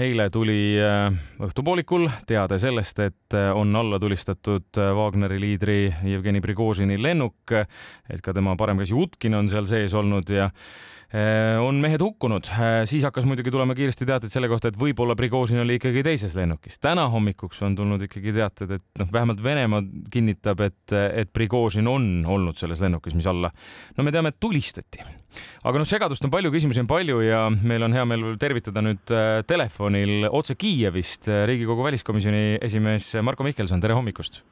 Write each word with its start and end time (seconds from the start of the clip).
eile 0.00 0.28
tuli 0.32 0.78
äh, 0.80 1.12
õhtupoolikul 1.42 2.06
teade 2.28 2.56
sellest, 2.62 3.00
et 3.04 3.36
äh, 3.36 3.50
on 3.56 3.76
alla 3.76 3.98
tulistatud 4.00 4.80
äh, 4.80 4.92
Wagneri 4.96 5.40
liidri 5.40 5.76
Jevgeni 6.08 6.40
Prigožini 6.40 6.96
lennuk, 7.00 7.52
et 7.52 8.24
ka 8.24 8.32
tema 8.32 8.56
parem 8.56 8.80
käsi 8.80 8.96
Utkin 8.96 9.36
on 9.36 9.50
seal 9.52 9.68
sees 9.68 9.94
olnud 9.94 10.32
ja 10.32 10.48
on 11.12 11.76
mehed 11.82 12.00
hukkunud, 12.00 12.46
siis 12.88 13.04
hakkas 13.04 13.26
muidugi 13.28 13.52
tulema 13.52 13.74
kiiresti 13.76 14.06
teateid 14.08 14.32
selle 14.32 14.48
kohta, 14.48 14.70
et 14.72 14.78
võib-olla 14.80 15.12
Prigožin 15.18 15.60
oli 15.60 15.76
ikkagi 15.76 16.04
teises 16.06 16.36
lennukis. 16.38 16.78
täna 16.80 17.04
hommikuks 17.12 17.60
on 17.66 17.76
tulnud 17.76 18.06
ikkagi 18.08 18.32
teated, 18.32 18.76
et 18.78 19.02
noh, 19.02 19.10
vähemalt 19.12 19.42
Venemaa 19.44 19.82
kinnitab, 20.12 20.64
et, 20.64 20.94
et 20.94 21.32
Prigožin 21.32 21.90
on 21.90 22.24
olnud 22.24 22.56
selles 22.56 22.80
lennukis, 22.80 23.16
mis 23.18 23.28
alla, 23.28 23.52
no 23.98 24.06
me 24.06 24.14
teame, 24.14 24.32
et 24.32 24.40
tulistati 24.40 25.04
aga 25.66 25.80
noh, 25.80 25.88
segadust 25.88 26.24
on 26.26 26.32
palju, 26.32 26.52
küsimusi 26.54 26.82
on 26.82 26.88
palju 26.90 27.20
ja 27.24 27.44
meil 27.52 27.86
on 27.86 27.96
hea 27.96 28.04
meel 28.08 28.34
tervitada 28.40 28.82
nüüd 28.84 29.12
äh, 29.14 29.40
telefonil 29.48 30.28
otse 30.30 30.56
Kiievist 30.58 31.30
äh, 31.30 31.44
Riigikogu 31.50 31.86
väliskomisjoni 31.86 32.58
esimees 32.62 33.12
Marko 33.24 33.46
Mihkelson, 33.46 33.82
tere 33.82 33.96
hommikust! 33.98 34.42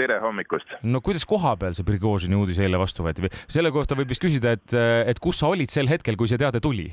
Tere 0.00 0.18
hommikust! 0.24 0.76
no 0.82 1.02
kuidas 1.04 1.26
kohapeal 1.28 1.76
see 1.76 1.86
Prigožini 1.86 2.38
uudis 2.38 2.60
eile 2.62 2.80
vastu 2.80 3.06
võeti 3.06 3.26
või 3.26 3.32
selle 3.46 3.72
kohta 3.74 3.98
võib 3.98 4.12
vist 4.12 4.24
küsida, 4.24 4.54
et, 4.58 4.76
äh, 4.76 5.02
et 5.12 5.20
kus 5.22 5.42
sa 5.42 5.52
olid 5.54 5.72
sel 5.72 5.90
hetkel, 5.90 6.18
kui 6.20 6.30
see 6.30 6.40
teade 6.40 6.62
tuli 6.64 6.88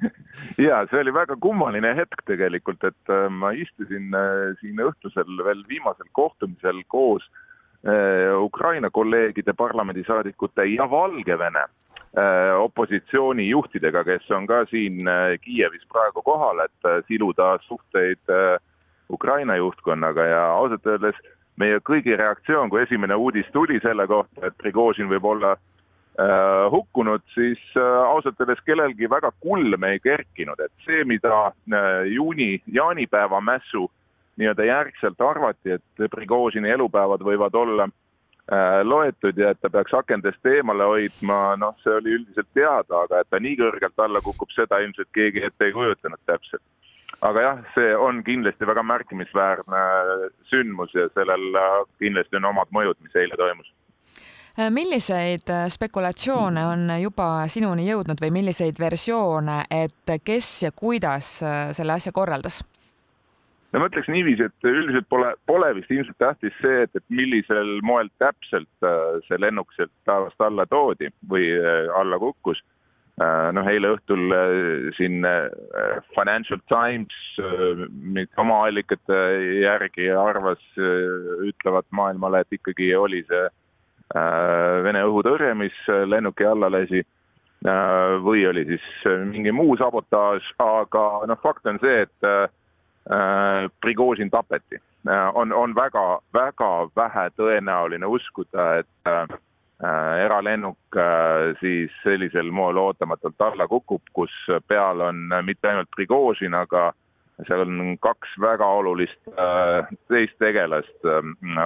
ja 0.68 0.84
see 0.90 1.02
oli 1.02 1.14
väga 1.14 1.38
kummaline 1.40 1.94
hetk 1.98 2.24
tegelikult, 2.30 2.84
et 2.88 3.16
ma 3.30 3.52
istusin 3.56 4.14
siin 4.62 4.86
õhtusel 4.86 5.44
veel 5.44 5.66
viimasel 5.68 6.08
kohtumisel 6.12 6.82
koos 6.88 7.26
Ukraina 8.42 8.88
kolleegide, 8.90 9.52
parlamendisaadikute 9.54 10.64
ja 10.66 10.88
Valgevene 10.90 11.62
Äh, 12.16 12.56
opositsioonijuhtidega, 12.56 14.00
kes 14.04 14.30
on 14.32 14.46
ka 14.48 14.62
siin 14.70 15.04
äh, 15.08 15.34
Kiievis 15.44 15.84
praegu 15.92 16.22
kohal, 16.24 16.62
et 16.64 16.86
äh, 16.88 17.02
siluda 17.04 17.58
suhteid 17.66 18.32
Ukraina 19.12 19.56
juhtkonnaga 19.56 20.24
ja 20.24 20.40
ausalt 20.54 20.86
öeldes 20.86 21.20
meie 21.58 21.80
kõigi 21.84 22.16
reaktsioon, 22.16 22.70
kui 22.70 22.82
esimene 22.84 23.16
uudis 23.18 23.48
tuli 23.52 23.80
selle 23.82 24.06
kohta, 24.06 24.46
et 24.46 24.56
Prigožin 24.60 25.10
võib 25.10 25.26
olla 25.28 25.54
äh, 25.54 26.66
hukkunud, 26.72 27.24
siis 27.34 27.60
äh, 27.76 28.00
ausalt 28.08 28.40
öeldes 28.40 28.62
kellelgi 28.66 29.10
väga 29.10 29.32
kulme 29.42 29.94
ei 29.94 30.02
kerkinud, 30.04 30.60
et 30.62 30.86
see, 30.86 31.04
mida 31.04 31.48
äh, 31.50 32.06
juuni, 32.14 32.56
jaanipäeva 32.72 33.40
mässu 33.40 33.88
nii-öelda 34.38 34.64
järgselt 34.64 35.20
arvati, 35.20 35.78
et 35.78 36.10
Prigožini 36.10 36.70
elupäevad 36.70 37.24
võivad 37.26 37.54
olla 37.58 37.88
äh, 37.88 38.80
loetud 38.86 39.38
ja 39.38 39.50
et 39.50 39.60
ta 39.60 39.70
peaks 39.70 39.94
akendest 39.98 40.46
eemale 40.46 40.86
hoidma, 40.86 41.56
noh, 41.58 41.74
see 41.82 41.96
oli 41.98 42.14
üldiselt 42.20 42.50
teada, 42.54 43.04
aga 43.04 43.22
et 43.22 43.30
ta 43.30 43.42
nii 43.42 43.58
kõrgelt 43.58 44.04
alla 44.04 44.22
kukub, 44.22 44.52
seda 44.54 44.78
ilmselt 44.84 45.10
keegi 45.14 45.42
ette 45.48 45.66
ei 45.66 45.74
kujutanud 45.74 46.22
täpselt. 46.26 46.62
Aga 47.20 47.42
jah, 47.42 47.64
see 47.74 47.96
on 47.96 48.22
kindlasti 48.26 48.66
väga 48.66 48.84
märkimisväärne 48.86 49.82
sündmus 50.50 50.94
ja 50.94 51.08
sellel 51.14 51.58
kindlasti 51.98 52.38
on 52.38 52.50
omad 52.52 52.70
mõjud, 52.74 53.00
mis 53.02 53.18
eile 53.18 53.38
toimus 53.40 53.74
milliseid 54.74 55.46
spekulatsioone 55.70 56.64
on 56.66 56.88
juba 56.98 57.44
sinuni 57.46 57.84
jõudnud 57.86 58.18
või 58.18 58.32
milliseid 58.40 58.80
versioone, 58.82 59.60
et 59.70 60.18
kes 60.26 60.48
ja 60.64 60.72
kuidas 60.74 61.28
selle 61.78 61.94
asja 61.94 62.10
korraldas? 62.10 62.58
no 63.72 63.82
ma 63.82 63.88
ütleks 63.90 64.08
niiviisi, 64.12 64.48
et 64.48 64.68
üldiselt 64.68 65.08
pole, 65.12 65.32
pole 65.48 65.68
vist 65.76 65.92
ilmselt 65.92 66.18
tähtis 66.22 66.56
see, 66.62 66.84
et, 66.86 66.94
et 66.96 67.04
millisel 67.12 67.78
moel 67.86 68.10
täpselt 68.22 68.86
äh, 68.86 69.18
see 69.28 69.40
lennuk 69.40 69.72
sealt 69.76 69.92
taevast 70.08 70.40
alla 70.44 70.66
toodi 70.70 71.10
või 71.28 71.50
äh, 71.56 71.88
alla 71.98 72.20
kukkus. 72.22 72.62
Äh, 73.18 73.48
noh, 73.56 73.66
eile 73.66 73.94
õhtul 73.96 74.34
siin 74.94 75.26
Financial 76.14 76.60
Times 76.70 77.16
oma 78.38 78.60
allikate 78.68 79.18
järgi 79.64 80.10
arvas, 80.14 80.62
ütlevad 80.78 81.88
maailmale, 81.90 82.44
et 82.44 82.60
ikkagi 82.60 82.92
oli 82.96 83.24
see 83.30 83.48
Vene 84.08 85.02
õhutõrje, 85.04 85.50
mis 85.60 85.74
lennuki 86.08 86.46
alla 86.48 86.70
lasi 86.72 87.02
või 88.24 88.46
oli 88.48 88.62
siis 88.70 88.86
mingi 89.28 89.52
muu 89.52 89.74
sabotaaž, 89.76 90.46
aga 90.64 91.02
noh, 91.28 91.40
fakt 91.42 91.68
on 91.68 91.76
see, 91.82 92.06
et 92.06 92.28
Äh, 93.10 93.70
Prigožin 93.80 94.30
tapeti. 94.30 94.76
Äh, 95.08 95.36
on, 95.36 95.52
on 95.52 95.74
väga, 95.74 96.20
väga 96.34 96.88
vähe 96.96 97.30
tõenäoline 97.40 98.06
uskuda, 98.06 98.82
et 98.82 99.08
äh, 99.08 99.24
eralennuk 99.78 100.96
siis 101.60 101.92
sellisel 102.02 102.48
moel 102.50 102.80
ootamatult 102.82 103.40
alla 103.46 103.68
kukub, 103.70 104.02
kus 104.12 104.32
peal 104.66 105.04
on 105.06 105.28
mitte 105.46 105.70
ainult 105.70 105.90
Prigožin, 105.94 106.56
aga 106.58 106.88
seal 107.46 107.62
on 107.62 107.92
kaks 108.02 108.32
väga 108.42 108.66
olulist 108.66 109.30
teist 110.10 110.34
tegelast, 110.42 110.98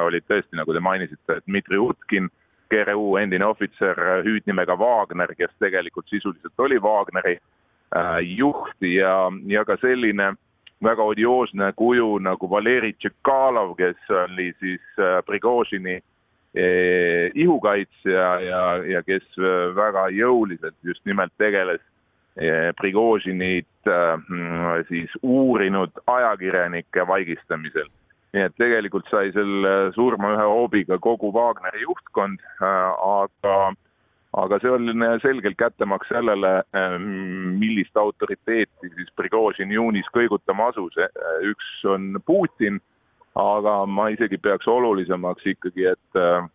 olid 0.02 0.28
tõesti, 0.28 0.58
nagu 0.60 0.76
te 0.76 0.84
mainisite, 0.84 1.38
Dmitri 1.46 1.80
Utkin, 1.80 2.28
GRU 2.68 3.16
endine 3.16 3.48
ohvitser 3.48 3.96
hüüdnimega 4.26 4.76
Wagner, 4.76 5.32
kes 5.38 5.56
tegelikult 5.64 6.12
sisuliselt 6.12 6.60
oli 6.60 6.76
Wagneri 6.84 7.38
juht 8.36 8.84
ja, 8.92 9.16
ja 9.48 9.64
ka 9.64 9.76
selline 9.80 10.34
väga 10.82 11.02
odioosne 11.02 11.72
kuju 11.76 12.18
nagu 12.18 12.48
Valeri 12.50 12.92
Tšekalov, 12.92 13.76
kes 13.78 14.10
oli 14.24 14.50
siis 14.60 14.82
äh, 14.98 15.20
Prigožini 15.26 15.98
eh, 15.98 16.02
ihukaitsja 17.34 18.40
ja, 18.40 18.62
ja 18.84 19.02
kes 19.02 19.24
äh, 19.40 19.72
väga 19.76 20.08
jõuliselt 20.12 20.76
just 20.84 21.00
nimelt 21.08 21.32
tegeles 21.40 21.80
eh, 22.36 22.72
Prigožinit 22.76 23.68
siis 24.88 25.10
uurinud 25.22 25.90
ajakirjanike 26.06 27.06
vaigistamisel. 27.08 27.88
nii 28.32 28.44
et 28.46 28.54
tegelikult 28.56 29.08
sai 29.10 29.32
sel 29.34 29.66
surma 29.92 30.30
ühe 30.36 30.44
hoobiga 30.48 30.96
kogu 31.02 31.32
Wagneri 31.34 31.82
juhtkond, 31.82 32.38
aga 32.60 33.56
aga 34.32 34.58
see 34.62 34.70
on 34.72 35.04
selgelt 35.20 35.58
kättemaks 35.60 36.08
sellele, 36.08 36.62
millist 37.58 37.96
autoriteeti 37.96 38.92
siis 38.94 39.10
Prigožin 39.16 39.72
juunis 39.72 40.08
kõigutama 40.14 40.70
asus. 40.70 40.96
üks 41.42 41.84
on 41.84 42.16
Putin, 42.24 42.80
aga 43.34 43.86
ma 43.86 44.08
isegi 44.12 44.38
peaks 44.38 44.68
olulisemaks 44.68 45.46
ikkagi, 45.54 45.86
et 45.92 46.20
äh, 46.20 46.48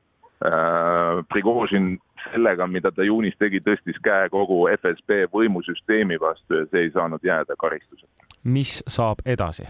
äh, 0.46 1.24
Prigožin 1.34 1.98
sellega, 2.28 2.68
mida 2.68 2.92
ta 2.92 3.06
juunis 3.06 3.38
tegi, 3.40 3.62
tõstis 3.64 3.98
käe 4.04 4.30
kogu 4.30 4.66
FSB 4.76 5.26
võimusüsteemi 5.34 6.20
vastu 6.22 6.62
ja 6.62 6.70
see 6.72 6.88
ei 6.88 6.94
saanud 6.94 7.24
jääda 7.24 7.56
karistuseta. 7.60 8.14
mis 8.44 8.84
saab 8.88 9.24
edasi? 9.26 9.68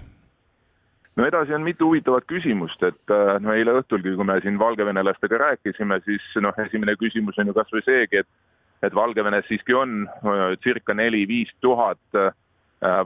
no 1.15 1.25
edasi 1.25 1.53
on 1.53 1.63
mitu 1.65 1.87
huvitavat 1.89 2.27
küsimust, 2.29 2.83
et 2.83 3.13
äh, 3.13 3.37
no 3.41 3.53
eile 3.53 3.79
õhtulgi, 3.81 4.15
kui 4.15 4.27
me 4.27 4.39
siin 4.41 4.59
valgevenelastega 4.59 5.37
rääkisime, 5.45 6.01
siis 6.05 6.27
noh, 6.41 6.53
esimene 6.65 6.95
küsimus 6.95 7.39
on 7.39 7.49
ju 7.49 7.57
kas 7.57 7.73
või 7.73 7.85
seegi, 7.85 8.23
et 8.25 8.29
et 8.85 8.93
Valgevenes 8.93 9.47
siiski 9.49 9.73
on 9.73 10.03
äh, 10.05 10.51
circa 10.61 10.93
neli-viis 10.93 11.49
tuhat 11.65 11.97
äh, 12.15 12.33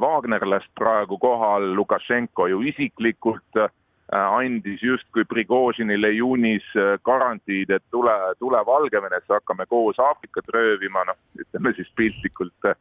Wagnerlast 0.03 0.67
praegu 0.75 1.15
kohal, 1.17 1.69
Lukašenko 1.75 2.47
ju 2.51 2.59
isiklikult 2.67 3.61
andis 4.11 4.81
justkui 4.83 5.23
Prigožinile 5.25 6.11
juunis 6.11 6.65
garantiid, 7.05 7.69
et 7.71 7.83
tule, 7.91 8.13
tule 8.39 8.59
Valgevenesse, 8.67 9.29
hakkame 9.33 9.65
koos 9.71 9.99
Aafrikat 9.99 10.49
röövima, 10.53 11.05
noh, 11.07 11.19
ütleme 11.39 11.73
siis 11.77 11.91
piltlikult 11.95 12.71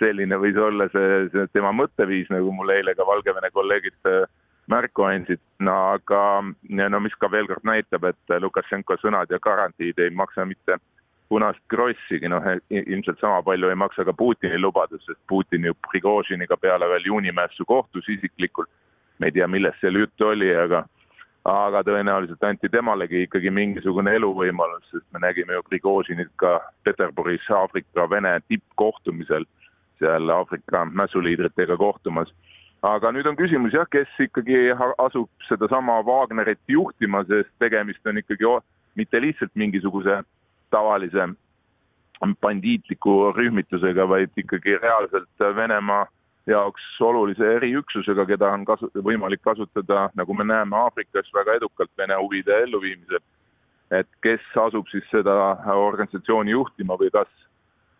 selline 0.00 0.38
võis 0.40 0.56
olla 0.56 0.88
see, 0.92 1.26
see 1.34 1.48
tema 1.52 1.72
mõtteviis, 1.76 2.30
nagu 2.32 2.52
mulle 2.56 2.78
eile 2.80 2.94
ka 2.96 3.04
Valgevene 3.06 3.50
kolleegid 3.52 4.08
märku 4.70 5.04
andsid, 5.04 5.42
no 5.66 5.74
aga 5.96 6.22
no 6.70 7.00
mis 7.02 7.16
ka 7.20 7.28
veel 7.32 7.48
kord 7.50 7.66
näitab, 7.66 8.06
et 8.08 8.34
Lukašenko 8.40 8.96
sõnad 9.02 9.32
ja 9.32 9.40
garantiid 9.42 9.98
ei 10.00 10.14
maksa 10.14 10.46
mitte 10.48 10.78
punast 11.30 11.62
krossigi, 11.70 12.28
noh 12.30 12.42
ilmselt 12.70 13.20
sama 13.20 13.42
palju 13.46 13.70
ei 13.70 13.78
maksa 13.78 14.04
ka 14.06 14.14
Putini 14.16 14.58
lubadus, 14.58 15.04
sest 15.06 15.20
Putin 15.30 15.68
ju 15.68 15.76
Prigožiniga 15.90 16.56
peale 16.58 16.88
veel 16.90 17.10
juunimässu 17.12 17.66
kohtus 17.66 18.08
isiklikult. 18.08 18.70
Me 19.20 19.28
ei 19.28 19.36
tea, 19.36 19.46
millest 19.48 19.80
seal 19.80 19.98
juttu 20.00 20.32
oli, 20.32 20.48
aga 20.56 20.84
aga 21.48 21.80
tõenäoliselt 21.86 22.42
anti 22.44 22.68
temalegi 22.68 23.22
ikkagi 23.24 23.50
mingisugune 23.50 24.12
eluvõimalus, 24.18 24.84
sest 24.90 25.06
me 25.12 25.22
nägime 25.24 25.56
ju 25.56 25.62
Prigožinit 25.68 26.28
ka 26.36 26.58
Peterburis 26.84 27.46
Aafrika-Vene 27.56 28.34
tippkohtumisel 28.48 29.46
seal 30.00 30.28
Aafrika 30.34 30.84
mässuliidritega 30.84 31.76
kohtumas. 31.80 32.32
Aga 32.82 33.12
nüüd 33.12 33.28
on 33.28 33.36
küsimus 33.36 33.74
jah, 33.76 33.88
kes 33.92 34.08
ikkagi 34.20 34.70
asub 34.98 35.28
sedasama 35.48 36.00
Wagnerit 36.04 36.60
juhtima, 36.68 37.24
sest 37.28 37.52
tegemist 37.60 38.06
on 38.06 38.20
ikkagi 38.20 38.48
mitte 38.96 39.20
lihtsalt 39.20 39.52
mingisuguse 39.54 40.22
tavalise 40.70 41.28
bandiitliku 42.40 43.32
rühmitusega, 43.36 44.08
vaid 44.08 44.32
ikkagi 44.36 44.76
reaalselt 44.80 45.44
Venemaa 45.56 46.06
jaoks 46.46 46.84
olulise 47.04 47.46
eriüksusega, 47.56 48.24
keda 48.26 48.52
on 48.54 48.64
kasu-, 48.68 48.90
võimalik 49.04 49.42
kasutada, 49.44 50.08
nagu 50.16 50.34
me 50.34 50.46
näeme 50.48 50.76
Aafrikas 50.76 51.28
väga 51.34 51.58
edukalt 51.60 51.90
Vene 51.98 52.16
huvide 52.20 52.62
elluviimisel. 52.64 53.22
et 53.90 54.08
kes 54.22 54.42
asub 54.54 54.86
siis 54.86 55.06
seda 55.10 55.34
organisatsiooni 55.74 56.52
juhtima 56.54 56.94
või 56.94 57.10
kas 57.10 57.30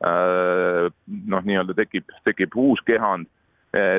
äh, 0.07 0.87
noh, 1.27 1.43
nii-öelda 1.43 1.75
tekib, 1.75 2.07
tekib 2.25 2.55
uus 2.55 2.83
kehand 2.87 3.27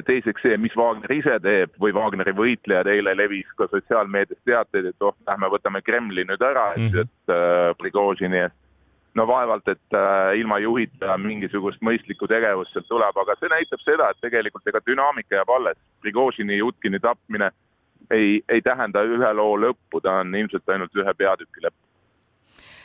teiseks 0.05 0.43
see, 0.43 0.57
mis 0.59 0.73
Wagner 0.75 1.11
ise 1.15 1.37
teeb 1.43 1.77
või 1.79 1.93
Wagneri 1.95 2.33
võitlejad, 2.35 2.89
eile 2.91 3.13
levis 3.15 3.47
ka 3.55 3.69
sotsiaalmeedias 3.71 4.39
teateid, 4.45 4.89
et 4.91 5.05
oh, 5.05 5.15
lähme 5.27 5.47
võtame 5.53 5.81
Kremli 5.85 6.25
nüüd 6.27 6.43
ära, 6.43 6.73
eks 6.75 6.97
ju, 6.97 7.05
et 7.05 7.31
äh, 7.31 7.71
Prigožini 7.79 8.43
eest. 8.43 8.57
No 9.13 9.27
vaevalt, 9.27 9.67
et 9.67 9.97
äh, 9.97 10.37
ilma 10.39 10.59
juhita 10.59 11.17
mingisugust 11.19 11.81
mõistlikku 11.83 12.29
tegevust 12.31 12.73
sealt 12.73 12.87
tuleb, 12.89 13.17
aga 13.23 13.35
see 13.39 13.51
näitab 13.51 13.83
seda, 13.83 14.09
et 14.11 14.23
tegelikult 14.23 14.67
ega 14.67 14.83
dünaamika 14.87 15.39
jääb 15.39 15.53
alles. 15.55 15.79
Prigožini, 16.01 16.57
Jutkini 16.61 16.99
tapmine 16.99 17.51
ei, 18.11 18.41
ei 18.49 18.61
tähenda 18.61 19.03
ühe 19.03 19.33
loo 19.35 19.55
lõppu, 19.59 20.01
ta 20.01 20.21
on 20.23 20.35
ilmselt 20.35 20.69
ainult 20.69 20.95
ühe 20.95 21.15
peatüki 21.17 21.65
lõpp 21.67 21.79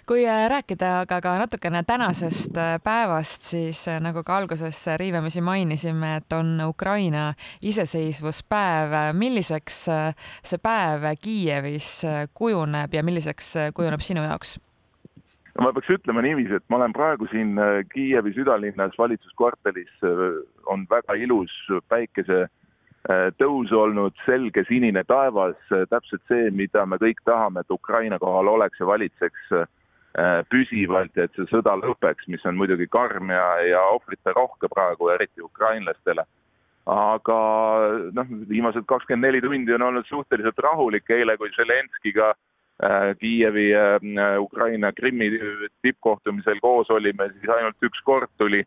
kui 0.07 0.23
äh, 0.23 0.45
rääkida 0.47 1.01
aga 1.03 1.17
ka 1.19 1.33
natukene 1.41 1.81
tänasest 1.83 2.55
äh, 2.55 2.77
päevast, 2.83 3.49
siis 3.51 3.81
nagu 4.01 4.23
ka 4.23 4.37
alguses 4.37 4.85
riivamisi 5.03 5.43
mainisime, 5.43 6.13
et 6.21 6.33
on 6.33 6.61
Ukraina 6.67 7.33
iseseisvuspäev. 7.63 8.95
milliseks 9.19 9.81
see 10.47 10.63
päev 10.63 11.11
Kiievis 11.23 11.91
kujuneb 12.35 12.95
ja 12.95 13.03
milliseks 13.03 13.55
kujuneb 13.75 14.01
sinu 14.01 14.23
jaoks? 14.23 14.61
No 15.57 15.65
ma 15.65 15.73
peaks 15.73 15.95
ütlema 15.97 16.23
niiviisi, 16.25 16.59
et 16.59 16.67
ma 16.69 16.81
olen 16.81 16.95
praegu 16.97 17.29
siin 17.33 17.57
Kiievi 17.93 18.35
südalinnas 18.37 18.99
valitsuskvartalis, 18.99 19.93
on 20.67 20.87
väga 20.91 21.17
ilus 21.17 21.55
päikese 21.89 22.47
tõus 23.39 23.71
olnud, 23.73 24.17
selge 24.27 24.65
sinine 24.69 25.05
taevas, 25.07 25.57
täpselt 25.91 26.23
see, 26.29 26.51
mida 26.51 26.83
me 26.87 26.99
kõik 26.99 27.23
tahame, 27.25 27.63
et 27.63 27.71
Ukraina 27.71 28.19
kohal 28.19 28.51
oleks 28.57 28.83
ja 28.83 28.89
valitseks 28.89 29.53
Äh, 30.17 30.41
püsivalt 30.49 31.13
ja 31.19 31.27
et 31.27 31.35
see 31.37 31.45
sõda 31.51 31.75
lõpeks, 31.77 32.25
mis 32.33 32.45
on 32.49 32.57
muidugi 32.57 32.87
karm 32.89 33.29
ja, 33.29 33.43
ja 33.69 33.83
ohvriterohke 33.93 34.71
praegu, 34.73 35.11
eriti 35.13 35.45
ukrainlastele. 35.45 36.25
aga 36.87 37.37
noh, 38.17 38.29
viimased 38.49 38.87
kakskümmend 38.89 39.27
neli 39.27 39.43
tundi 39.45 39.75
on 39.75 39.83
olnud 39.83 40.07
suhteliselt 40.09 40.63
rahulik, 40.65 41.11
eile 41.11 41.35
kui 41.37 41.51
Zelenskiga 41.57 42.31
äh, 42.31 42.39
Kiievi 43.21 43.71
äh, 43.75 44.41
Ukraina 44.41 44.93
Krimmi 44.93 45.31
tippkohtumisel 45.83 46.61
koos 46.61 46.91
olime, 46.91 47.31
siis 47.33 47.49
ainult 47.49 47.89
üks 47.89 48.03
kord 48.05 48.29
tuli 48.39 48.61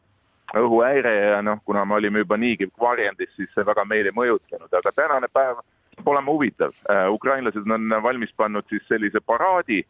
õhuhäire 0.57 1.11
ja 1.13 1.41
noh, 1.45 1.59
kuna 1.65 1.85
me 1.85 1.99
olime 1.99 2.23
juba 2.23 2.37
niigi 2.37 2.65
varjendis, 2.81 3.29
siis 3.35 3.51
see 3.53 3.65
väga 3.65 3.85
meid 3.85 4.09
ei 4.09 4.15
mõjutanud, 4.17 4.71
aga 4.73 4.91
tänane 4.95 5.29
päev 5.29 5.61
saab 5.95 6.07
olema 6.09 6.31
huvitav. 6.31 6.73
ukrainlased 7.13 7.69
on 7.69 7.93
valmis 8.01 8.33
pannud 8.37 8.65
siis 8.71 8.87
sellise 8.89 9.21
paraadi 9.21 9.83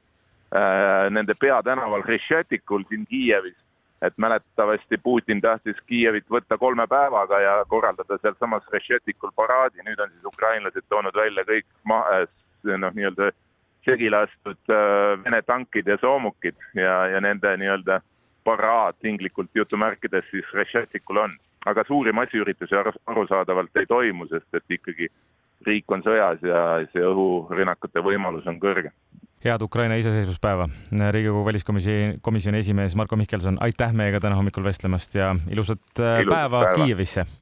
Äh, 0.50 1.10
nende 1.14 1.34
peatänaval 1.40 2.02
Hreštšatikul 2.02 2.84
siin 2.90 3.06
Kiievis. 3.06 3.58
et 4.02 4.18
mäletatavasti 4.18 4.98
Putin 5.04 5.42
tahtis 5.42 5.76
Kiievit 5.86 6.26
võtta 6.32 6.58
kolme 6.58 6.88
päevaga 6.88 7.40
ja 7.40 7.66
korraldada 7.68 8.18
sealsamas 8.22 8.64
Hreštšatikul 8.72 9.32
paraadi, 9.36 9.84
nüüd 9.86 10.00
on 10.00 10.10
siis 10.10 10.26
ukrainlased 10.26 10.86
toonud 10.90 11.16
välja 11.16 11.44
kõik 11.44 11.66
noh, 11.86 12.94
nii-öelda 12.96 13.30
segi 13.90 14.10
lastud 14.10 14.74
äh, 14.74 15.18
Vene 15.24 15.42
tankid 15.42 15.88
ja 15.88 15.98
soomukid 16.02 16.56
ja, 16.76 16.96
ja 17.14 17.22
nende 17.22 17.56
nii-öelda 17.58 18.00
paraad 18.48 18.98
tinglikult 19.02 19.50
jutumärkides 19.56 20.30
siis 20.32 20.48
Hreštšatikul 20.54 21.18
on. 21.26 21.38
aga 21.66 21.84
suuri 21.88 22.12
massiüritusi 22.16 22.76
arusaadavalt 23.06 23.78
ei 23.78 23.86
toimu, 23.86 24.28
sest 24.28 24.56
et 24.56 24.78
ikkagi 24.78 25.10
riik 25.68 25.92
on 25.92 26.04
sõjas 26.06 26.40
ja 26.42 26.62
see 26.94 27.04
õhurünnakute 27.04 28.00
võimalus 28.06 28.48
on 28.48 28.62
kõrge 28.64 28.94
head 29.44 29.62
Ukraina 29.62 29.96
iseseisvuspäeva. 29.96 30.70
riigikogu 31.12 31.46
väliskomisjoni, 31.46 32.18
komisjoni 32.22 32.60
esimees 32.60 32.96
Marko 32.96 33.16
Mihkelson, 33.16 33.58
aitäh 33.60 33.94
meiega 33.94 34.20
täna 34.20 34.36
hommikul 34.36 34.64
vestlemast 34.64 35.16
ja 35.16 35.36
ilusat, 35.52 35.80
äh, 36.00 36.22
ilusat 36.22 36.36
päeva, 36.36 36.64
päeva 36.64 36.76
Kiievisse! 36.76 37.26